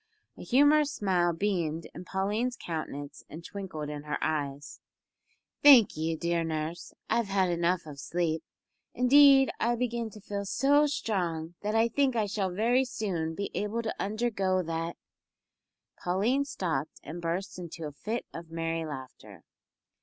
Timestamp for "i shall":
12.15-12.49